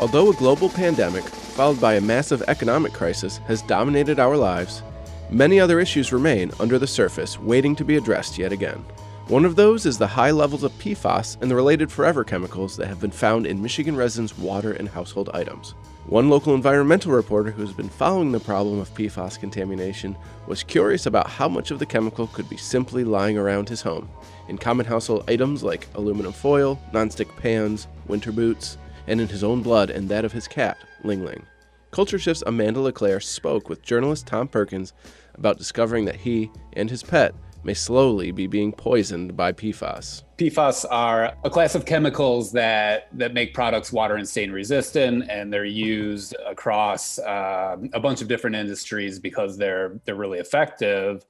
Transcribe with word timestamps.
Although 0.00 0.30
a 0.30 0.34
global 0.34 0.68
pandemic, 0.68 1.24
followed 1.24 1.80
by 1.80 1.94
a 1.94 2.00
massive 2.00 2.42
economic 2.48 2.92
crisis, 2.92 3.38
has 3.46 3.62
dominated 3.62 4.18
our 4.18 4.36
lives, 4.36 4.82
many 5.30 5.60
other 5.60 5.78
issues 5.78 6.12
remain 6.12 6.50
under 6.58 6.78
the 6.80 6.86
surface, 6.86 7.38
waiting 7.38 7.76
to 7.76 7.84
be 7.84 7.96
addressed 7.96 8.36
yet 8.36 8.50
again. 8.50 8.84
One 9.28 9.44
of 9.46 9.56
those 9.56 9.86
is 9.86 9.96
the 9.96 10.06
high 10.06 10.32
levels 10.32 10.64
of 10.64 10.78
PFAS 10.78 11.40
and 11.40 11.50
the 11.50 11.54
related 11.54 11.90
forever 11.90 12.24
chemicals 12.24 12.76
that 12.76 12.88
have 12.88 13.00
been 13.00 13.10
found 13.10 13.46
in 13.46 13.62
Michigan 13.62 13.96
residents' 13.96 14.36
water 14.36 14.72
and 14.72 14.88
household 14.88 15.30
items. 15.32 15.74
One 16.06 16.28
local 16.28 16.54
environmental 16.54 17.12
reporter 17.12 17.50
who 17.50 17.62
has 17.62 17.72
been 17.72 17.88
following 17.88 18.32
the 18.32 18.40
problem 18.40 18.80
of 18.80 18.92
PFAS 18.92 19.40
contamination 19.40 20.14
was 20.46 20.62
curious 20.62 21.06
about 21.06 21.30
how 21.30 21.48
much 21.48 21.70
of 21.70 21.78
the 21.78 21.86
chemical 21.86 22.26
could 22.26 22.50
be 22.50 22.58
simply 22.58 23.04
lying 23.04 23.38
around 23.38 23.68
his 23.70 23.80
home 23.80 24.10
in 24.48 24.58
common 24.58 24.84
household 24.84 25.24
items 25.30 25.62
like 25.62 25.88
aluminum 25.94 26.32
foil, 26.32 26.78
nonstick 26.92 27.34
pans, 27.36 27.88
winter 28.06 28.32
boots, 28.32 28.76
and 29.06 29.20
in 29.20 29.28
his 29.28 29.44
own 29.44 29.62
blood 29.62 29.90
and 29.90 30.08
that 30.08 30.24
of 30.24 30.32
his 30.32 30.48
cat, 30.48 30.78
Ling 31.02 31.24
Ling. 31.24 31.44
Culture 31.90 32.18
Shift's 32.18 32.42
Amanda 32.46 32.80
LeClaire 32.80 33.20
spoke 33.20 33.68
with 33.68 33.82
journalist 33.82 34.26
Tom 34.26 34.48
Perkins 34.48 34.92
about 35.34 35.58
discovering 35.58 36.04
that 36.06 36.16
he 36.16 36.50
and 36.72 36.90
his 36.90 37.02
pet 37.02 37.34
may 37.64 37.74
slowly 37.74 38.30
be 38.30 38.46
being 38.46 38.72
poisoned 38.72 39.36
by 39.36 39.52
PFAS. 39.52 40.22
PFAS 40.36 40.84
are 40.90 41.34
a 41.44 41.50
class 41.50 41.74
of 41.74 41.86
chemicals 41.86 42.52
that 42.52 43.08
that 43.16 43.32
make 43.32 43.54
products 43.54 43.92
water 43.92 44.16
and 44.16 44.28
stain 44.28 44.50
resistant, 44.50 45.30
and 45.30 45.52
they're 45.52 45.64
used 45.64 46.36
across 46.46 47.18
uh, 47.20 47.76
a 47.92 48.00
bunch 48.00 48.20
of 48.20 48.28
different 48.28 48.56
industries 48.56 49.18
because 49.18 49.56
they're 49.56 50.00
they're 50.04 50.14
really 50.14 50.38
effective. 50.38 51.24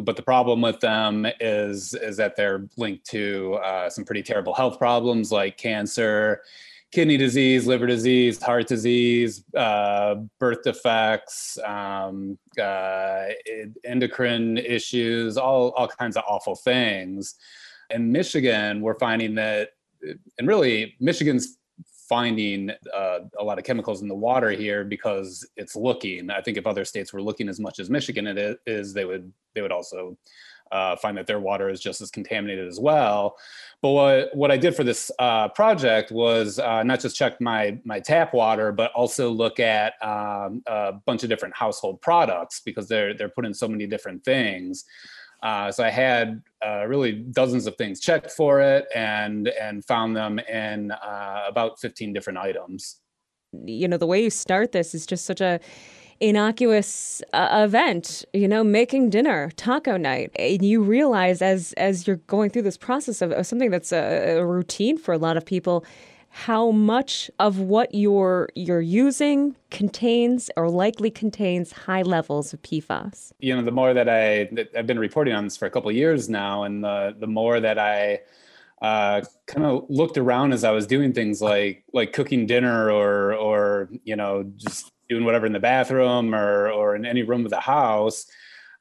But 0.00 0.16
the 0.16 0.22
problem 0.22 0.60
with 0.60 0.80
them 0.80 1.26
is 1.40 1.94
is 1.94 2.16
that 2.16 2.36
they're 2.36 2.66
linked 2.76 3.04
to 3.06 3.54
uh, 3.54 3.90
some 3.90 4.04
pretty 4.04 4.22
terrible 4.22 4.54
health 4.54 4.78
problems 4.78 5.30
like 5.30 5.56
cancer 5.56 6.42
kidney 6.92 7.16
disease, 7.16 7.66
liver 7.66 7.86
disease, 7.86 8.42
heart 8.42 8.66
disease, 8.66 9.44
uh, 9.54 10.16
birth 10.38 10.62
defects, 10.62 11.58
um, 11.64 12.38
uh, 12.60 13.26
endocrine 13.84 14.58
issues, 14.58 15.36
all, 15.36 15.70
all 15.70 15.88
kinds 15.88 16.16
of 16.16 16.24
awful 16.26 16.54
things. 16.54 17.34
In 17.90 18.10
Michigan, 18.10 18.80
we're 18.80 18.98
finding 18.98 19.34
that, 19.36 19.70
and 20.38 20.48
really, 20.48 20.94
Michigan's 21.00 21.58
finding 22.08 22.70
uh, 22.94 23.18
a 23.38 23.44
lot 23.44 23.58
of 23.58 23.64
chemicals 23.64 24.00
in 24.00 24.08
the 24.08 24.14
water 24.14 24.50
here 24.50 24.82
because 24.82 25.46
it's 25.56 25.76
looking. 25.76 26.30
I 26.30 26.40
think 26.40 26.56
if 26.56 26.66
other 26.66 26.84
states 26.84 27.12
were 27.12 27.22
looking 27.22 27.48
as 27.48 27.60
much 27.60 27.78
as 27.78 27.90
Michigan 27.90 28.26
it 28.26 28.60
is, 28.66 28.94
they 28.94 29.04
would 29.04 29.30
they 29.54 29.60
would 29.60 29.72
also 29.72 30.16
uh, 30.72 30.96
find 30.96 31.16
that 31.16 31.26
their 31.26 31.40
water 31.40 31.68
is 31.68 31.80
just 31.80 32.00
as 32.00 32.10
contaminated 32.10 32.66
as 32.68 32.78
well. 32.80 33.36
But 33.80 33.90
what, 33.90 34.36
what 34.36 34.50
I 34.50 34.56
did 34.56 34.74
for 34.74 34.84
this 34.84 35.10
uh, 35.18 35.48
project 35.48 36.10
was 36.10 36.58
uh, 36.58 36.82
not 36.82 37.00
just 37.00 37.16
check 37.16 37.40
my, 37.40 37.78
my 37.84 38.00
tap 38.00 38.34
water, 38.34 38.72
but 38.72 38.92
also 38.92 39.30
look 39.30 39.60
at 39.60 39.94
um, 40.02 40.62
a 40.66 40.92
bunch 41.06 41.22
of 41.22 41.28
different 41.28 41.56
household 41.56 42.00
products 42.00 42.60
because 42.60 42.88
they're, 42.88 43.14
they're 43.14 43.28
put 43.28 43.46
in 43.46 43.54
so 43.54 43.68
many 43.68 43.86
different 43.86 44.24
things. 44.24 44.84
Uh, 45.42 45.70
so 45.70 45.84
I 45.84 45.90
had 45.90 46.42
uh, 46.66 46.84
really 46.86 47.12
dozens 47.12 47.66
of 47.66 47.76
things 47.76 48.00
checked 48.00 48.32
for 48.32 48.60
it 48.60 48.86
and, 48.94 49.48
and 49.48 49.84
found 49.84 50.16
them 50.16 50.40
in 50.40 50.90
uh, 50.90 51.44
about 51.46 51.78
15 51.78 52.12
different 52.12 52.38
items. 52.38 53.00
You 53.64 53.88
know, 53.88 53.96
the 53.96 54.06
way 54.06 54.22
you 54.22 54.30
start 54.30 54.72
this 54.72 54.94
is 54.94 55.06
just 55.06 55.24
such 55.24 55.40
a 55.40 55.60
innocuous 56.20 57.22
uh, 57.32 57.64
event, 57.64 58.24
you 58.32 58.48
know, 58.48 58.64
making 58.64 59.10
dinner, 59.10 59.50
taco 59.56 59.96
night. 59.96 60.30
And 60.36 60.62
you 60.62 60.82
realize 60.82 61.42
as 61.42 61.72
as 61.74 62.06
you're 62.06 62.16
going 62.16 62.50
through 62.50 62.62
this 62.62 62.76
process 62.78 63.22
of, 63.22 63.32
of 63.32 63.46
something 63.46 63.70
that's 63.70 63.92
a, 63.92 64.38
a 64.38 64.46
routine 64.46 64.98
for 64.98 65.12
a 65.12 65.18
lot 65.18 65.36
of 65.36 65.44
people, 65.44 65.84
how 66.30 66.70
much 66.70 67.30
of 67.38 67.58
what 67.58 67.94
you're 67.94 68.48
you're 68.54 68.80
using 68.80 69.56
contains 69.70 70.50
or 70.56 70.70
likely 70.70 71.10
contains 71.10 71.72
high 71.72 72.02
levels 72.02 72.52
of 72.52 72.62
PFAS. 72.62 73.32
You 73.38 73.56
know, 73.56 73.62
the 73.62 73.70
more 73.70 73.94
that 73.94 74.08
I 74.08 74.48
that 74.52 74.68
I've 74.76 74.86
been 74.86 74.98
reporting 74.98 75.34
on 75.34 75.44
this 75.44 75.56
for 75.56 75.66
a 75.66 75.70
couple 75.70 75.90
years 75.92 76.28
now, 76.28 76.64
and 76.64 76.84
the 76.84 77.14
the 77.18 77.26
more 77.26 77.60
that 77.60 77.78
I 77.78 78.20
uh, 78.80 79.22
kind 79.46 79.66
of 79.66 79.86
looked 79.88 80.18
around 80.18 80.52
as 80.52 80.64
I 80.64 80.70
was 80.70 80.86
doing 80.86 81.12
things 81.12 81.42
like 81.42 81.84
like 81.92 82.12
cooking 82.12 82.46
dinner 82.46 82.90
or 82.90 83.34
or 83.34 83.88
you 84.04 84.16
know 84.16 84.44
just 84.56 84.92
doing 85.08 85.24
whatever 85.24 85.46
in 85.46 85.52
the 85.52 85.60
bathroom 85.60 86.34
or 86.34 86.70
or 86.70 86.94
in 86.94 87.04
any 87.04 87.22
room 87.22 87.44
of 87.44 87.50
the 87.50 87.60
house 87.60 88.26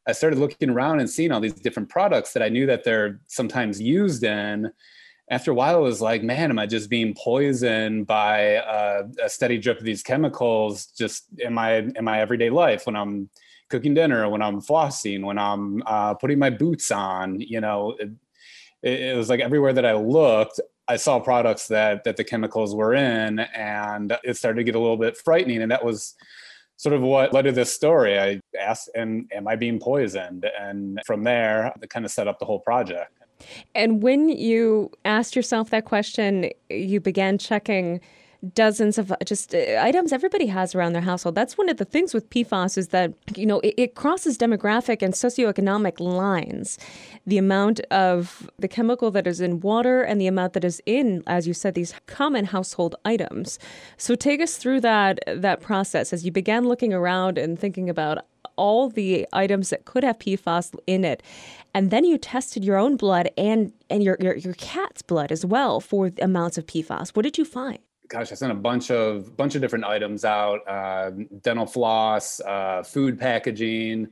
i 0.08 0.12
started 0.12 0.40
looking 0.40 0.70
around 0.70 1.00
and 1.00 1.10
seeing 1.10 1.32
all 1.32 1.40
these 1.40 1.54
different 1.54 1.90
products 1.90 2.34
that 2.34 2.44
i 2.44 2.50
knew 2.50 2.66
that 2.66 2.84
they're 2.84 3.20
sometimes 3.28 3.82
used 3.82 4.24
in. 4.24 4.72
After 5.30 5.52
a 5.52 5.54
while 5.54 5.80
it 5.80 5.82
was 5.82 6.02
like 6.02 6.24
man 6.24 6.50
am 6.50 6.60
i 6.60 6.66
just 6.66 6.90
being 6.90 7.14
poisoned 7.14 8.08
by 8.08 8.58
uh, 8.58 9.04
a 9.24 9.30
steady 9.30 9.58
drip 9.58 9.80
of 9.80 9.84
these 9.84 10.04
chemicals 10.04 10.88
just 10.88 11.26
in 11.38 11.54
my 11.54 11.78
in 11.78 12.04
my 12.04 12.22
everyday 12.22 12.50
life 12.50 12.86
when 12.86 12.96
i'm 12.96 13.30
cooking 13.70 13.94
dinner 13.94 14.30
when 14.30 14.42
i'm 14.42 14.62
flossing 14.62 15.26
when 15.26 15.38
i'm 15.38 15.84
uh, 15.86 16.14
putting 16.14 16.40
my 16.40 16.50
boots 16.50 16.92
on 16.92 17.42
you 17.42 17.60
know? 17.60 17.96
It, 18.00 18.12
it 18.84 19.18
was 19.18 19.28
like 19.28 19.42
everywhere 19.42 19.74
that 19.74 19.86
i 19.86 19.94
looked 19.94 20.62
I 20.88 20.96
saw 20.96 21.20
products 21.20 21.68
that 21.68 22.04
that 22.06 22.18
the 22.18 22.24
chemicals 22.24 22.76
were 22.76 22.94
in, 22.94 23.40
and 23.40 24.18
it 24.24 24.38
started 24.38 24.58
to 24.58 24.64
get 24.64 24.76
a 24.76 24.80
little 24.80 24.98
bit 24.98 25.18
frightening. 25.18 25.62
And 25.62 25.72
that 25.72 25.84
was 25.84 26.16
sort 26.78 26.94
of 26.94 27.02
what 27.02 27.34
led 27.34 27.44
to 27.44 27.52
this 27.52 27.74
story. 27.74 28.20
I 28.20 28.40
asked, 28.60 28.90
"Am 28.96 29.28
am 29.32 29.48
I 29.48 29.56
being 29.56 29.80
poisoned?" 29.80 30.46
And 30.60 31.00
from 31.06 31.24
there, 31.24 31.74
it 31.82 31.90
kind 31.90 32.06
of 32.06 32.12
set 32.12 32.28
up 32.28 32.40
the 32.40 32.46
whole 32.46 32.60
project. 32.60 33.12
And 33.76 34.02
when 34.02 34.30
you 34.30 34.92
asked 35.06 35.36
yourself 35.36 35.70
that 35.70 35.86
question, 35.86 36.50
you 36.70 37.00
began 37.00 37.38
checking 37.38 38.02
dozens 38.54 38.98
of 38.98 39.12
just 39.26 39.54
uh, 39.56 39.80
items 39.80 40.14
everybody 40.14 40.48
has 40.48 40.76
around 40.76 40.94
their 40.94 41.02
household. 41.02 41.36
That's 41.36 41.58
one 41.58 41.70
of 41.70 41.78
the 41.78 41.86
things 41.86 42.14
with 42.14 42.30
PFAS 42.30 42.78
is 42.78 42.90
that 42.90 43.14
you 43.36 43.46
know 43.46 43.60
it, 43.62 43.74
it, 43.78 43.96
crosses 43.96 44.38
demographic 44.38 45.02
and 45.02 45.14
socioeconomic 45.14 46.00
lines. 46.00 46.78
The 47.26 47.38
amount 47.38 47.80
of 47.92 48.50
the 48.60 48.68
chemical 48.68 49.12
that 49.12 49.28
is 49.28 49.42
in 49.42 49.60
water 49.60 50.04
and 50.04 50.22
the 50.22 50.28
amount 50.28 50.54
that 50.54 50.64
is 50.64 50.82
in, 50.86 51.24
as 51.28 51.48
you 51.48 51.54
said, 51.54 51.74
these 51.74 51.94
common 52.06 52.46
household 52.46 52.96
items. 53.06 53.60
So 53.98 54.16
take 54.16 54.42
us 54.42 54.58
through 54.58 54.82
that 54.82 55.20
that 55.28 55.62
process 55.62 56.14
as 56.14 56.26
you 56.26 56.32
began 56.32 56.68
looking 56.68 56.94
around 56.94 57.38
and 57.38 57.58
thinking 57.58 57.90
about 57.90 58.26
all 58.56 58.90
the 58.90 59.28
items 59.34 59.70
that 59.70 59.86
could 59.86 60.04
have 60.04 60.20
PFAS 60.20 60.76
in 60.88 61.06
it. 61.06 61.24
And 61.74 61.92
then 61.92 62.04
you 62.04 62.18
tested 62.18 62.66
your 62.66 62.78
own 62.78 62.98
blood 62.98 63.30
and, 63.38 63.72
and 63.90 64.04
your, 64.04 64.18
your, 64.20 64.36
your 64.36 64.56
cat's 64.56 65.02
blood 65.02 65.32
as 65.32 65.46
well 65.46 65.80
for 65.80 66.12
amounts 66.22 66.58
of 66.58 66.66
PFAS. 66.66 67.10
What 67.10 67.22
did 67.22 67.38
you 67.38 67.46
find? 67.46 67.78
Gosh, 68.08 68.32
I 68.32 68.36
sent 68.36 68.52
a 68.52 68.56
bunch 68.56 68.92
of 68.92 69.36
bunch 69.38 69.56
of 69.56 69.62
different 69.62 69.86
items 69.86 70.26
out: 70.26 70.68
uh, 70.68 71.12
dental 71.42 71.66
floss, 71.66 72.40
uh, 72.42 72.84
food 72.84 73.20
packaging, 73.20 74.08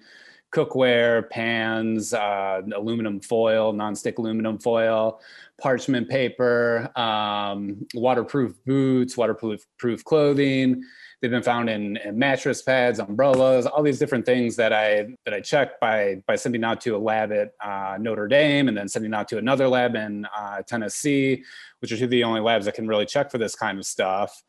cookware, 0.51 1.29
pans, 1.29 2.13
uh, 2.13 2.61
aluminum 2.75 3.19
foil, 3.19 3.73
nonstick 3.73 4.17
aluminum 4.17 4.57
foil, 4.57 5.19
parchment 5.61 6.09
paper, 6.09 6.89
um, 6.97 7.85
waterproof 7.94 8.53
boots, 8.66 9.17
waterproof 9.17 9.66
proof 9.78 10.03
clothing. 10.03 10.83
They've 11.25 11.31
been 11.31 11.41
found 11.41 11.72
in, 11.72 11.97
in, 11.97 12.19
mattress 12.19 12.62
pads, 12.62 13.00
umbrellas, 13.00 13.66
all 13.66 13.81
these 13.81 13.97
different 13.97 14.28
things 14.28 14.56
that 14.58 14.72
I 14.72 15.08
that 15.25 15.34
I 15.34 15.40
checked 15.40 15.80
by 15.80 16.22
by 16.28 16.36
sending 16.36 16.63
out 16.63 16.81
to 16.81 16.96
a 16.96 17.00
lab 17.00 17.31
at 17.31 17.53
uh, 17.62 17.97
Notre 18.00 18.28
Dame 18.28 18.68
and 18.68 18.78
then 18.78 18.88
sending 18.88 19.12
out 19.12 19.28
to 19.30 19.40
another 19.40 19.68
lab 19.68 19.96
in 19.96 20.28
uh, 20.38 20.62
Tennessee, 20.62 21.44
which 21.80 21.91
are 21.91 21.97
two 21.97 22.03
of 22.03 22.12
the 22.12 22.24
only 22.24 22.41
labs 22.41 22.66
that 22.66 22.75
can 22.75 22.88
really 22.88 23.08
check 23.08 23.31
for 23.31 23.40
this 23.40 23.56
kind 23.56 23.80
of 23.80 23.88
stuff. 23.88 24.44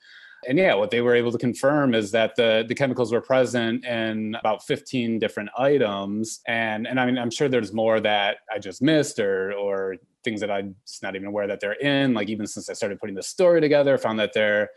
And 0.46 0.58
yeah, 0.58 0.74
what 0.74 0.90
they 0.90 1.00
were 1.00 1.14
able 1.14 1.32
to 1.32 1.38
confirm 1.38 1.94
is 1.94 2.10
that 2.10 2.36
the, 2.36 2.62
the 2.68 2.74
chemicals 2.74 3.10
were 3.10 3.22
present 3.22 3.86
in 3.86 4.34
about 4.34 4.66
15 4.66 5.18
different 5.18 5.48
items. 5.56 6.40
And 6.46 6.86
and 6.86 7.00
I 7.00 7.06
mean, 7.06 7.16
I'm 7.16 7.30
sure 7.30 7.48
there's 7.48 7.72
more 7.72 8.00
that 8.00 8.36
I 8.52 8.58
just 8.58 8.82
missed 8.82 9.18
or 9.18 9.54
or 9.54 9.96
things 10.24 10.40
that 10.40 10.50
I'm 10.50 10.74
just 10.86 11.02
not 11.02 11.16
even 11.16 11.28
aware 11.28 11.46
that 11.46 11.60
they're 11.60 11.72
in. 11.72 12.12
Like 12.12 12.28
even 12.28 12.46
since 12.46 12.68
I 12.68 12.74
started 12.74 13.00
putting 13.00 13.16
the 13.16 13.22
story 13.22 13.62
together, 13.62 13.96
found 13.96 14.18
that 14.18 14.34
they're 14.34 14.68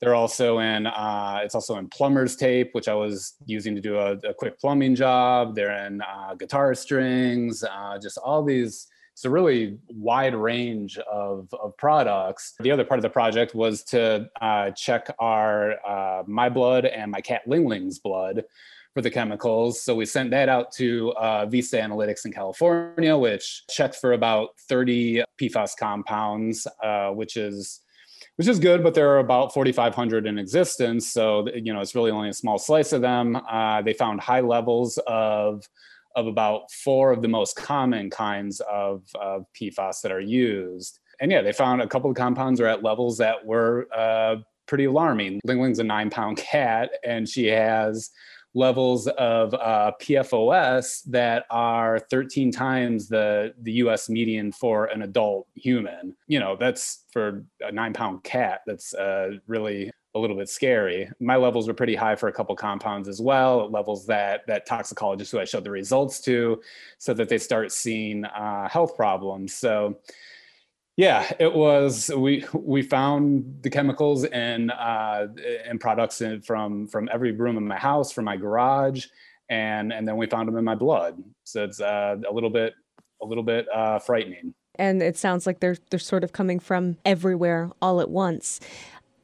they're 0.00 0.14
also 0.14 0.58
in 0.58 0.86
uh, 0.86 1.40
it's 1.42 1.54
also 1.54 1.76
in 1.76 1.88
plumber's 1.88 2.36
tape, 2.36 2.70
which 2.72 2.88
I 2.88 2.94
was 2.94 3.34
using 3.46 3.74
to 3.74 3.80
do 3.80 3.98
a, 3.98 4.12
a 4.18 4.34
quick 4.34 4.58
plumbing 4.60 4.94
job. 4.94 5.54
They're 5.54 5.86
in 5.86 6.02
uh, 6.02 6.34
guitar 6.34 6.74
strings, 6.74 7.64
uh, 7.64 7.98
just 8.00 8.18
all 8.18 8.42
these. 8.42 8.88
It's 9.12 9.24
a 9.24 9.30
really 9.30 9.78
wide 9.88 10.34
range 10.34 10.98
of, 10.98 11.48
of 11.54 11.74
products. 11.78 12.52
The 12.60 12.70
other 12.70 12.84
part 12.84 12.98
of 12.98 13.02
the 13.02 13.08
project 13.08 13.54
was 13.54 13.82
to 13.84 14.28
uh, 14.42 14.72
check 14.72 15.08
our 15.18 15.76
uh, 15.88 16.24
my 16.26 16.50
blood 16.50 16.84
and 16.84 17.10
my 17.10 17.22
cat 17.22 17.40
Ling 17.46 17.66
Ling's 17.66 17.98
blood 17.98 18.44
for 18.92 19.00
the 19.00 19.10
chemicals. 19.10 19.82
So 19.82 19.94
we 19.94 20.04
sent 20.04 20.30
that 20.32 20.50
out 20.50 20.70
to 20.72 21.12
uh, 21.12 21.46
Vista 21.46 21.78
Analytics 21.78 22.26
in 22.26 22.32
California, 22.32 23.16
which 23.16 23.64
checked 23.70 23.96
for 23.96 24.12
about 24.12 24.50
30 24.68 25.22
PFAS 25.40 25.72
compounds, 25.78 26.66
uh, 26.82 27.10
which 27.10 27.38
is 27.38 27.80
which 28.36 28.48
is 28.48 28.58
good, 28.58 28.82
but 28.82 28.94
there 28.94 29.08
are 29.10 29.18
about 29.18 29.52
4,500 29.54 30.26
in 30.26 30.38
existence. 30.38 31.10
So, 31.10 31.48
you 31.54 31.72
know, 31.72 31.80
it's 31.80 31.94
really 31.94 32.10
only 32.10 32.28
a 32.28 32.34
small 32.34 32.58
slice 32.58 32.92
of 32.92 33.00
them. 33.00 33.36
Uh, 33.36 33.82
they 33.82 33.94
found 33.94 34.20
high 34.20 34.40
levels 34.40 34.98
of, 35.06 35.66
of 36.14 36.26
about 36.26 36.70
four 36.70 37.12
of 37.12 37.22
the 37.22 37.28
most 37.28 37.56
common 37.56 38.10
kinds 38.10 38.60
of, 38.60 39.02
of 39.18 39.46
PFAS 39.58 40.02
that 40.02 40.12
are 40.12 40.20
used. 40.20 41.00
And 41.20 41.32
yeah, 41.32 41.40
they 41.40 41.52
found 41.52 41.80
a 41.80 41.88
couple 41.88 42.10
of 42.10 42.16
compounds 42.16 42.60
are 42.60 42.66
at 42.66 42.82
levels 42.82 43.16
that 43.18 43.44
were 43.44 43.88
uh, 43.96 44.36
pretty 44.66 44.84
alarming. 44.84 45.40
Ling 45.44 45.60
Ling's 45.60 45.78
a 45.78 45.84
nine 45.84 46.10
pound 46.10 46.36
cat, 46.36 46.90
and 47.04 47.26
she 47.26 47.46
has 47.46 48.10
levels 48.56 49.06
of 49.06 49.52
uh, 49.52 49.92
PFOS 50.00 51.04
that 51.04 51.44
are 51.50 51.98
13 51.98 52.50
times 52.50 53.06
the 53.06 53.54
the 53.62 53.72
U.S. 53.72 54.08
median 54.08 54.50
for 54.50 54.86
an 54.86 55.02
adult 55.02 55.46
human. 55.54 56.16
You 56.26 56.40
know, 56.40 56.56
that's 56.58 57.04
for 57.12 57.44
a 57.60 57.70
nine 57.70 57.92
pound 57.92 58.24
cat. 58.24 58.62
That's 58.66 58.94
uh, 58.94 59.32
really 59.46 59.92
a 60.14 60.18
little 60.18 60.36
bit 60.36 60.48
scary. 60.48 61.08
My 61.20 61.36
levels 61.36 61.68
were 61.68 61.74
pretty 61.74 61.94
high 61.94 62.16
for 62.16 62.28
a 62.28 62.32
couple 62.32 62.56
compounds 62.56 63.08
as 63.08 63.20
well, 63.20 63.70
levels 63.70 64.06
that 64.06 64.46
that 64.46 64.66
toxicologists 64.66 65.30
who 65.30 65.38
I 65.38 65.44
showed 65.44 65.64
the 65.64 65.70
results 65.70 66.20
to, 66.22 66.62
so 66.96 67.12
that 67.12 67.28
they 67.28 67.38
start 67.38 67.70
seeing 67.72 68.24
uh, 68.24 68.70
health 68.70 68.96
problems. 68.96 69.52
So 69.52 69.98
yeah, 70.96 71.30
it 71.38 71.52
was. 71.52 72.10
We 72.16 72.44
we 72.54 72.80
found 72.80 73.58
the 73.62 73.68
chemicals 73.68 74.24
and 74.24 74.70
uh, 74.70 75.26
and 75.66 75.78
products 75.78 76.22
in, 76.22 76.40
from 76.40 76.88
from 76.88 77.08
every 77.12 77.32
room 77.32 77.58
in 77.58 77.68
my 77.68 77.76
house, 77.76 78.10
from 78.12 78.24
my 78.24 78.36
garage, 78.36 79.06
and 79.50 79.92
and 79.92 80.08
then 80.08 80.16
we 80.16 80.26
found 80.26 80.48
them 80.48 80.56
in 80.56 80.64
my 80.64 80.74
blood. 80.74 81.22
So 81.44 81.64
it's 81.64 81.80
uh, 81.80 82.16
a 82.26 82.32
little 82.32 82.50
bit 82.50 82.74
a 83.22 83.26
little 83.26 83.44
bit 83.44 83.66
uh, 83.74 83.98
frightening. 83.98 84.54
And 84.78 85.02
it 85.02 85.18
sounds 85.18 85.46
like 85.46 85.60
they're 85.60 85.76
they're 85.90 85.98
sort 85.98 86.24
of 86.24 86.32
coming 86.32 86.60
from 86.60 86.96
everywhere 87.04 87.70
all 87.82 88.00
at 88.00 88.08
once. 88.08 88.60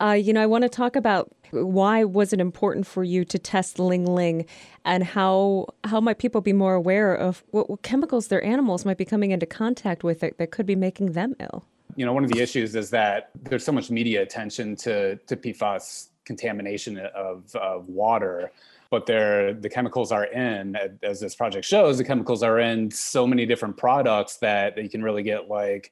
Uh, 0.03 0.13
you 0.13 0.33
know, 0.33 0.43
I 0.43 0.47
want 0.47 0.63
to 0.63 0.69
talk 0.69 0.97
about 0.97 1.31
why 1.53 2.03
was 2.03 2.33
it 2.33 2.41
important 2.41 2.87
for 2.87 3.05
you 3.05 3.25
to 3.27 3.39
test 3.39 3.79
Ling 3.79 4.05
Ling, 4.05 4.47
and 4.85 5.05
how 5.05 5.67
how 5.85 6.01
might 6.01 6.19
people 6.19 6.41
be 6.41 6.53
more 6.53 6.75
aware 6.75 7.15
of 7.15 7.45
what, 7.51 7.71
what 7.71 7.83
chemicals 7.83 8.29
their 8.29 8.43
animals 8.45 8.85
might 8.85 8.99
be 8.99 9.05
coming 9.05 9.31
into 9.31 9.47
contact 9.47 10.03
with 10.03 10.21
that, 10.21 10.39
that 10.39 10.51
could 10.51 10.67
be 10.67 10.75
making 10.75 11.13
them 11.13 11.37
ill. 11.39 11.65
You 11.95 12.07
know, 12.07 12.13
one 12.13 12.25
of 12.25 12.31
the 12.31 12.41
issues 12.41 12.75
is 12.75 12.91
that 12.91 13.31
there's 13.43 13.65
so 13.65 13.73
much 13.73 13.91
media 13.91 14.23
attention 14.23 14.75
to 14.77 15.17
to 15.17 15.37
PFAS 15.37 16.09
contamination 16.25 16.99
of, 16.99 17.55
of 17.57 17.89
water 17.89 18.53
but 18.89 19.07
they're 19.07 19.55
the 19.55 19.69
chemicals 19.69 20.13
are 20.13 20.27
in 20.27 20.77
as 21.03 21.19
this 21.19 21.35
project 21.35 21.65
shows 21.65 21.99
the 21.99 22.05
chemicals 22.05 22.45
are 22.45 22.61
in 22.61 22.89
so 22.93 23.27
many 23.27 23.45
different 23.45 23.77
products 23.77 24.37
that 24.37 24.81
you 24.81 24.89
can 24.89 25.03
really 25.03 25.25
get 25.25 25.49
like 25.49 25.91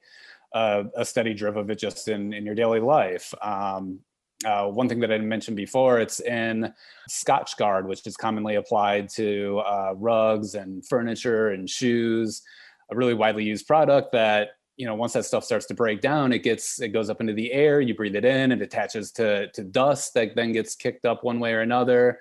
a, 0.52 0.85
a 0.97 1.05
steady 1.05 1.35
drip 1.35 1.56
of 1.56 1.70
it 1.70 1.79
just 1.79 2.08
in, 2.08 2.32
in 2.32 2.44
your 2.44 2.55
daily 2.55 2.81
life. 2.81 3.32
Um, 3.43 4.00
uh, 4.44 4.67
one 4.67 4.88
thing 4.88 5.00
that 5.00 5.12
I 5.12 5.19
mentioned 5.19 5.56
before, 5.56 6.00
it's 6.00 6.20
in 6.20 6.73
Scotchgard, 7.11 7.87
which 7.87 8.06
is 8.06 8.17
commonly 8.17 8.55
applied 8.55 9.11
to 9.11 9.62
uh, 9.67 9.93
rugs 9.97 10.55
and 10.55 10.87
furniture 10.87 11.50
and 11.50 11.69
shoes. 11.69 12.43
A 12.91 12.97
really 12.97 13.14
widely 13.14 13.44
used 13.44 13.67
product 13.67 14.12
that 14.12 14.50
you 14.76 14.87
know 14.87 14.94
once 14.94 15.12
that 15.12 15.26
stuff 15.26 15.44
starts 15.44 15.67
to 15.67 15.75
break 15.75 16.00
down, 16.00 16.32
it 16.32 16.43
gets 16.43 16.81
it 16.81 16.88
goes 16.88 17.11
up 17.11 17.20
into 17.20 17.35
the 17.35 17.52
air. 17.52 17.81
You 17.82 17.94
breathe 17.94 18.17
it 18.17 18.25
in, 18.25 18.50
it 18.50 18.62
attaches 18.62 19.12
to 19.12 19.49
to 19.52 19.62
dust 19.62 20.14
that 20.14 20.35
then 20.35 20.52
gets 20.52 20.75
kicked 20.75 21.05
up 21.05 21.23
one 21.23 21.38
way 21.38 21.52
or 21.52 21.61
another, 21.61 22.19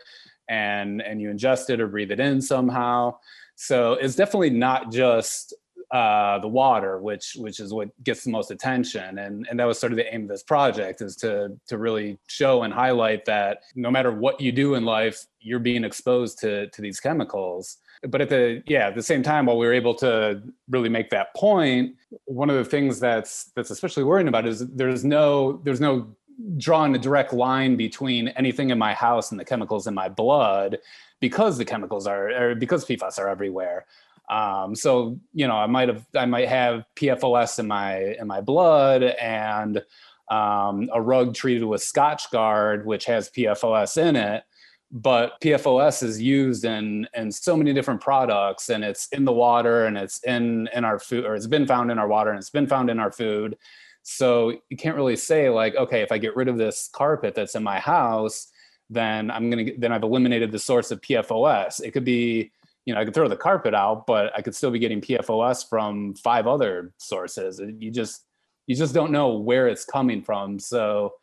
and 0.50 1.02
and 1.02 1.22
you 1.22 1.30
ingest 1.30 1.70
it 1.70 1.80
or 1.80 1.88
breathe 1.88 2.12
it 2.12 2.20
in 2.20 2.42
somehow. 2.42 3.18
So 3.56 3.94
it's 3.94 4.16
definitely 4.16 4.52
not 4.52 4.92
just 4.92 5.54
uh, 5.92 6.38
the 6.40 6.48
water, 6.48 7.00
which 7.00 7.36
which 7.38 7.60
is 7.60 7.74
what 7.74 7.90
gets 8.04 8.24
the 8.24 8.30
most 8.30 8.52
attention, 8.52 9.18
and 9.18 9.48
and 9.50 9.60
that 9.60 9.66
was 9.66 9.80
sort 9.80 9.92
of 9.92 9.98
the 9.98 10.14
aim 10.14 10.24
of 10.24 10.30
this 10.30 10.44
project 10.44 11.02
is 11.02 11.16
to 11.18 11.58
to 11.68 11.78
really 11.78 12.18
show 12.28 12.64
and 12.64 12.74
highlight 12.74 13.26
that 13.26 13.62
no 13.76 13.90
matter 13.90 14.12
what 14.12 14.40
you 14.40 14.52
do 14.52 14.76
in 14.76 14.86
life, 14.86 15.26
you're 15.40 15.60
being 15.60 15.84
exposed 15.84 16.40
to 16.40 16.68
to 16.68 16.82
these 16.82 17.00
chemicals. 17.00 17.78
But 18.08 18.22
at 18.22 18.30
the 18.30 18.62
yeah 18.68 18.88
at 18.88 18.96
the 18.96 19.04
same 19.04 19.24
time, 19.24 19.48
while 19.48 19.58
we 19.58 19.66
were 19.66 19.74
able 19.74 19.96
to 19.96 20.42
really 20.70 20.90
make 20.90 21.10
that 21.10 21.34
point, 21.36 21.96
one 22.26 22.50
of 22.50 22.56
the 22.56 22.66
things 22.66 23.00
that's 23.00 23.52
that's 23.56 23.72
especially 23.72 24.04
worrying 24.04 24.28
about 24.28 24.46
is 24.46 24.68
there's 24.68 25.04
no 25.04 25.60
there's 25.64 25.82
no 25.82 26.16
drawing 26.58 26.96
a 26.96 27.00
direct 27.00 27.34
line 27.34 27.76
between 27.76 28.30
anything 28.30 28.70
in 28.70 28.78
my 28.78 28.94
house 28.94 29.32
and 29.32 29.40
the 29.40 29.46
chemicals 29.46 29.88
in 29.88 29.94
my 29.94 30.08
blood 30.08 30.78
because 31.20 31.58
the 31.58 31.66
chemicals 31.66 32.08
are 32.08 32.56
because 32.56 32.86
PFAS 32.86 33.20
are 33.20 33.28
everywhere. 33.28 33.86
Um, 34.30 34.76
so 34.76 35.20
you 35.34 35.48
know, 35.48 35.56
I 35.56 35.66
might 35.66 35.90
have 35.90 36.06
I 36.16 36.26
might 36.26 36.48
have 36.48 36.86
PFOS 36.96 37.60
in 37.60 37.68
my 37.68 37.98
in 38.20 38.28
my 38.28 38.42
blood 38.42 39.04
and 39.04 39.82
um, 40.30 40.90
a 40.94 41.02
rug 41.02 41.34
treated 41.34 41.66
with 41.66 41.82
Scotchgard, 41.82 42.86
which 42.86 43.06
has 43.06 43.30
PFOS 43.30 43.98
in 43.98 44.16
it. 44.16 44.44
But 44.92 45.40
PFOS 45.42 46.04
is 46.04 46.22
used 46.22 46.66
in 46.66 47.08
in 47.16 47.32
so 47.32 47.56
many 47.58 47.74
different 47.74 48.02
products, 48.02 48.70
and 48.70 48.84
it's 48.84 49.08
in 49.08 49.26
the 49.26 49.32
water, 49.32 49.86
and 49.86 49.98
it's 49.98 50.24
in 50.24 50.70
in 50.74 50.84
our 50.84 51.00
food, 51.00 51.26
or 51.26 51.36
it's 51.36 51.48
been 51.48 51.68
found 51.68 51.92
in 51.92 52.00
our 52.00 52.08
water, 52.08 52.32
and 52.32 52.40
it's 52.40 52.50
been 52.50 52.68
found 52.68 52.90
in 52.90 53.00
our 53.00 53.12
food. 53.12 53.58
So 54.04 54.54
you 54.70 54.78
can't 54.78 54.96
really 54.96 55.16
say 55.16 55.50
like, 55.50 55.76
okay, 55.76 56.02
if 56.02 56.12
I 56.12 56.18
get 56.18 56.36
rid 56.36 56.48
of 56.48 56.58
this 56.58 56.90
carpet 56.92 57.36
that's 57.36 57.54
in 57.54 57.64
my 57.64 57.80
house, 57.80 58.48
then 58.90 59.30
I'm 59.30 59.50
gonna 59.50 59.78
then 59.78 59.92
I've 59.92 60.04
eliminated 60.04 60.52
the 60.52 60.60
source 60.60 60.90
of 60.90 61.02
PFOS. 61.02 61.82
It 61.82 61.92
could 61.92 62.06
be 62.06 62.52
you 62.90 62.96
know, 62.96 63.02
I 63.02 63.06
could 63.06 63.14
throw 63.14 63.28
the 63.28 63.38
carpet 63.38 63.76
out, 63.76 64.08
but 64.08 64.32
I 64.36 64.42
could 64.42 64.56
still 64.56 64.72
be 64.72 64.80
getting 64.80 65.00
PFOS 65.00 65.70
from 65.70 66.16
five 66.16 66.48
other 66.48 66.92
sources. 66.98 67.62
You 67.78 67.92
just 67.92 68.26
you 68.66 68.76
just 68.76 68.96
don't 68.96 69.12
know 69.12 69.38
where 69.38 69.68
it's 69.68 69.86
coming 69.86 70.24
from. 70.24 70.58
So, 70.58 71.14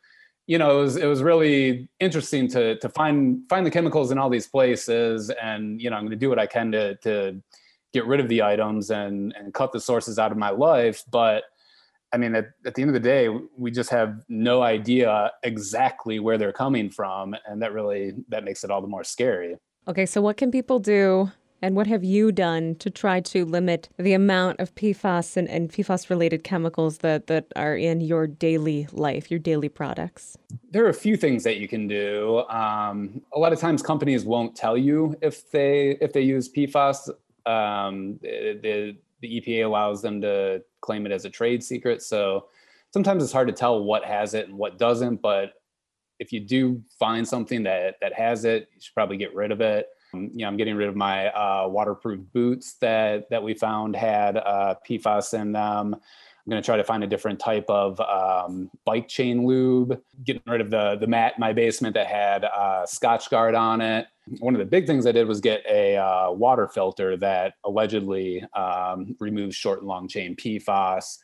you 0.45 0.57
know, 0.57 0.79
it 0.79 0.81
was 0.81 0.95
it 0.95 1.07
was 1.07 1.21
really 1.21 1.89
interesting 1.99 2.47
to 2.51 2.79
to 2.79 2.87
find 2.87 3.41
find 3.49 3.65
the 3.65 3.71
chemicals 3.71 4.11
in 4.11 4.17
all 4.17 4.29
these 4.29 4.47
places, 4.47 5.29
and 5.29 5.81
you 5.81 5.89
know, 5.89 5.97
I'm 5.97 6.03
going 6.03 6.11
to 6.11 6.15
do 6.15 6.29
what 6.29 6.39
I 6.39 6.47
can 6.47 6.71
to 6.71 6.95
to 6.99 7.41
get 7.91 8.05
rid 8.05 8.21
of 8.21 8.29
the 8.29 8.43
items 8.43 8.89
and 8.89 9.35
and 9.37 9.53
cut 9.53 9.73
the 9.73 9.81
sources 9.81 10.17
out 10.17 10.31
of 10.31 10.37
my 10.37 10.51
life, 10.51 11.03
but. 11.11 11.43
I 12.13 12.15
mean, 12.15 12.35
at, 12.35 12.51
at 12.65 12.73
the 12.73 12.81
end 12.81 12.89
of 12.89 12.93
the 12.93 13.01
day, 13.01 13.27
we 13.57 13.69
just 13.69 13.89
have 13.89 14.23
no 14.29 14.61
idea 14.61 15.29
exactly 15.43 16.21
where 16.21 16.37
they're 16.37 16.53
coming 16.53 16.89
from, 16.89 17.35
and 17.45 17.61
that 17.61 17.73
really 17.73 18.13
that 18.29 18.45
makes 18.45 18.63
it 18.63 18.71
all 18.71 18.81
the 18.81 18.87
more 18.87 19.03
scary. 19.03 19.57
Okay, 19.89 20.05
so 20.05 20.21
what 20.21 20.37
can 20.37 20.49
people 20.49 20.79
do 20.79 21.31
and 21.61 21.75
what 21.75 21.87
have 21.87 22.03
you 22.03 22.31
done 22.31 22.75
to 22.75 22.89
try 22.89 23.19
to 23.21 23.45
limit 23.45 23.89
the 23.97 24.13
amount 24.13 24.59
of 24.59 24.73
PFAS 24.75 25.37
and, 25.37 25.49
and 25.49 25.71
PFAS 25.71 26.09
related 26.09 26.43
chemicals 26.43 26.99
that, 26.99 27.27
that 27.27 27.47
are 27.55 27.75
in 27.75 28.01
your 28.01 28.27
daily 28.27 28.87
life, 28.91 29.31
your 29.31 29.39
daily 29.39 29.69
products? 29.69 30.37
There 30.71 30.85
are 30.85 30.89
a 30.89 30.93
few 30.93 31.17
things 31.17 31.43
that 31.43 31.57
you 31.57 31.67
can 31.67 31.87
do. 31.87 32.43
Um, 32.49 33.21
a 33.33 33.39
lot 33.39 33.53
of 33.53 33.59
times 33.59 33.81
companies 33.81 34.25
won't 34.25 34.55
tell 34.55 34.77
you 34.77 35.17
if 35.21 35.49
they 35.51 35.97
if 36.01 36.13
they 36.13 36.21
use 36.21 36.49
PFAS. 36.51 37.09
Um, 37.45 38.19
the, 38.21 38.97
the 39.21 39.41
EPA 39.41 39.65
allows 39.65 40.01
them 40.01 40.21
to 40.21 40.61
claim 40.81 41.05
it 41.05 41.11
as 41.11 41.25
a 41.25 41.29
trade 41.29 41.63
secret. 41.63 42.01
So 42.01 42.47
sometimes 42.91 43.23
it's 43.23 43.33
hard 43.33 43.47
to 43.47 43.53
tell 43.53 43.83
what 43.83 44.03
has 44.03 44.33
it 44.33 44.47
and 44.47 44.57
what 44.57 44.77
doesn't. 44.77 45.21
But 45.21 45.53
if 46.19 46.31
you 46.31 46.39
do 46.39 46.81
find 46.99 47.27
something 47.27 47.63
that 47.63 47.95
that 48.01 48.13
has 48.13 48.45
it, 48.45 48.69
you 48.73 48.81
should 48.81 48.93
probably 48.93 49.17
get 49.17 49.33
rid 49.33 49.51
of 49.51 49.61
it. 49.61 49.87
Um, 50.17 50.31
you 50.33 50.39
know, 50.39 50.47
I'm 50.47 50.57
getting 50.57 50.75
rid 50.75 50.89
of 50.89 50.95
my 50.95 51.27
uh, 51.29 51.67
waterproof 51.67 52.19
boots 52.33 52.75
that 52.81 53.29
that 53.29 53.41
we 53.41 53.53
found 53.53 53.95
had 53.95 54.37
uh, 54.37 54.75
PFAS 54.87 55.39
in 55.39 55.51
them. 55.51 55.95
I'm 55.95 56.51
going 56.51 56.61
to 56.61 56.65
try 56.65 56.77
to 56.77 56.83
find 56.83 57.03
a 57.03 57.07
different 57.07 57.39
type 57.39 57.65
of 57.67 57.99
um, 57.99 58.69
bike 58.85 59.09
chain 59.09 59.45
lube. 59.45 59.99
Getting 60.23 60.41
rid 60.45 60.61
of 60.61 60.69
the 60.69 60.97
the 60.99 61.07
mat 61.07 61.33
in 61.37 61.41
my 61.41 61.53
basement 61.53 61.93
that 61.95 62.07
had 62.07 62.45
uh, 62.45 62.85
Scotchgard 62.85 63.57
on 63.57 63.81
it. 63.81 64.07
One 64.39 64.55
of 64.55 64.59
the 64.59 64.65
big 64.65 64.87
things 64.87 65.05
I 65.05 65.11
did 65.11 65.27
was 65.27 65.39
get 65.39 65.63
a 65.69 65.97
uh, 65.97 66.31
water 66.31 66.67
filter 66.67 67.17
that 67.17 67.55
allegedly 67.63 68.43
um, 68.55 69.15
removes 69.19 69.55
short 69.55 69.79
and 69.79 69.87
long 69.87 70.07
chain 70.07 70.35
PFAS. 70.35 71.17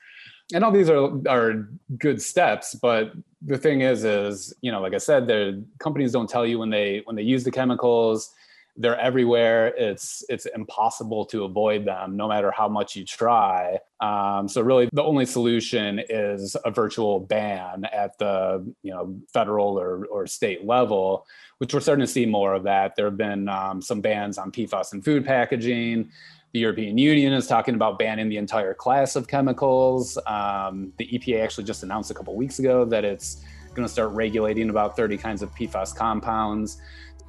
And 0.54 0.64
all 0.64 0.72
these 0.72 0.90
are 0.90 1.10
are 1.28 1.70
good 1.98 2.22
steps, 2.22 2.76
but 2.76 3.14
the 3.46 3.58
thing 3.58 3.82
is, 3.82 4.04
is 4.04 4.54
you 4.62 4.72
know, 4.72 4.82
like 4.82 4.94
I 4.94 4.98
said, 4.98 5.28
the 5.28 5.64
companies 5.80 6.12
don't 6.12 6.30
tell 6.30 6.46
you 6.46 6.60
when 6.60 6.70
they 6.70 7.02
when 7.06 7.16
they 7.16 7.24
use 7.24 7.44
the 7.46 7.52
chemicals 7.52 8.34
they're 8.76 9.00
everywhere. 9.00 9.68
It's 9.78 10.24
it's 10.30 10.46
impossible 10.48 11.26
to 11.26 11.44
avoid 11.44 11.86
them, 11.86 12.18
no 12.18 12.28
matter 12.28 12.52
how 12.52 12.68
much 12.68 12.96
you 12.96 13.06
try. 13.06 13.78
Um, 14.00 14.48
so 14.48 14.62
really, 14.62 14.90
the 14.92 15.04
only 15.04 15.26
solution 15.26 16.02
is 16.10 16.58
a 16.66 16.72
virtual 16.72 17.20
ban 17.20 17.86
at 17.86 18.18
the 18.18 18.66
you 18.82 18.92
know 18.92 19.16
federal 19.32 19.80
or 19.80 20.06
or 20.06 20.26
state 20.26 20.66
level, 20.66 21.26
which 21.60 21.74
we're 21.74 21.82
starting 21.82 22.06
to 22.06 22.12
see 22.12 22.26
more 22.26 22.54
of 22.56 22.64
that. 22.64 22.96
There 22.96 23.06
have 23.06 23.18
been 23.18 23.48
um, 23.48 23.82
some 23.82 24.02
bans 24.02 24.38
on 24.38 24.52
PFAS 24.52 24.94
and 24.94 25.06
food 25.06 25.24
packaging. 25.24 26.10
The 26.54 26.60
European 26.60 26.98
Union 26.98 27.34
is 27.34 27.48
talking 27.48 27.74
about 27.76 27.98
banning 27.98 28.30
the 28.30 28.38
entire 28.38 28.76
class 28.76 29.16
of 29.16 29.28
chemicals. 29.28 30.18
Um, 30.28 30.94
the 30.98 31.08
EPA 31.08 31.44
actually 31.44 31.64
just 31.64 31.82
announced 31.82 32.12
a 32.12 32.14
couple 32.14 32.36
weeks 32.36 32.60
ago 32.60 32.86
that 32.86 33.04
it's 33.04 33.44
going 33.74 33.88
to 33.88 33.92
start 33.92 34.12
regulating 34.12 34.70
about 34.70 34.96
30 34.96 35.18
kinds 35.18 35.42
of 35.42 35.54
PFAS 35.56 35.96
compounds 35.96 36.80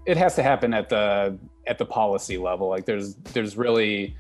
it 0.06 0.16
has 0.16 0.34
to 0.36 0.42
happen 0.42 0.74
at 0.74 0.88
the 0.88 1.38
at 1.66 1.78
the 1.78 1.86
policy 1.86 2.38
level. 2.38 2.68
Like 2.68 2.84
there's 2.84 3.14
there's 3.32 3.56
really 3.56 4.16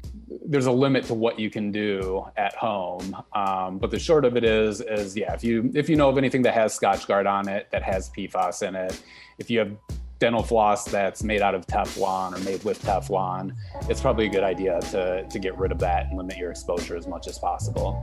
there's 0.46 0.66
a 0.66 0.72
limit 0.72 1.04
to 1.04 1.14
what 1.14 1.38
you 1.38 1.50
can 1.50 1.70
do 1.70 2.24
at 2.36 2.54
home. 2.54 3.16
Um, 3.34 3.78
but 3.78 3.90
the 3.90 3.98
short 3.98 4.24
of 4.24 4.36
it 4.36 4.44
is 4.44 4.80
is 4.80 5.16
yeah 5.16 5.32
if 5.34 5.44
you 5.44 5.70
if 5.74 5.88
you 5.88 5.96
know 5.96 6.08
of 6.08 6.18
anything 6.18 6.42
that 6.42 6.54
has 6.54 6.78
scotchgard 6.78 7.30
on 7.30 7.48
it 7.48 7.68
that 7.70 7.82
has 7.82 8.10
pfas 8.10 8.66
in 8.66 8.74
it 8.74 9.00
if 9.38 9.50
you 9.50 9.58
have 9.58 9.72
dental 10.20 10.42
floss 10.42 10.84
that's 10.84 11.22
made 11.22 11.42
out 11.42 11.54
of 11.54 11.66
teflon 11.66 12.34
or 12.34 12.38
made 12.44 12.62
with 12.64 12.80
teflon 12.82 13.52
it's 13.90 14.00
probably 14.00 14.26
a 14.26 14.28
good 14.28 14.44
idea 14.44 14.80
to 14.80 15.26
to 15.28 15.38
get 15.38 15.58
rid 15.58 15.72
of 15.72 15.78
that 15.78 16.06
and 16.06 16.16
limit 16.16 16.36
your 16.36 16.50
exposure 16.50 16.96
as 16.96 17.06
much 17.06 17.26
as 17.26 17.38
possible 17.38 18.00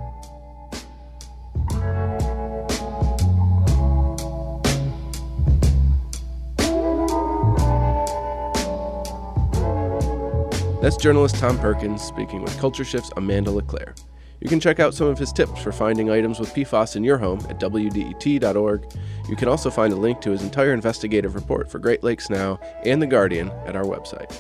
That's 10.82 10.98
journalist 10.98 11.36
Tom 11.36 11.60
Perkins 11.60 12.02
speaking 12.02 12.42
with 12.42 12.60
Culture 12.60 12.84
Shift's 12.84 13.12
Amanda 13.16 13.52
LeClaire. 13.52 13.94
You 14.40 14.50
can 14.50 14.60
check 14.60 14.80
out 14.80 14.96
some 14.96 15.06
of 15.06 15.20
his 15.20 15.32
tips 15.32 15.62
for 15.62 15.72
finding 15.72 16.10
items 16.10 16.40
with 16.40 16.52
PFAS 16.56 16.96
in 16.96 17.04
your 17.04 17.20
home 17.20 17.40
at 17.50 17.60
WDET.org. 17.60 18.86
You 19.30 19.36
can 19.36 19.48
also 19.48 19.70
find 19.70 19.94
a 19.94 19.96
link 19.96 20.22
to 20.22 20.32
his 20.32 20.42
entire 20.42 20.74
investigative 20.74 21.36
report 21.36 21.70
for 21.70 21.78
Great 21.78 22.04
Lakes 22.04 22.32
Now 22.32 22.60
and 22.84 23.00
The 23.00 23.06
Guardian 23.06 23.52
at 23.68 23.76
our 23.76 23.84
website. 23.84 24.36